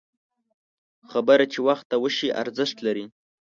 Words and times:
خبره 1.11 1.45
چې 1.53 1.59
وخته 1.67 1.95
وشي، 2.03 2.29
ارزښت 2.41 2.77
لري 2.87 3.05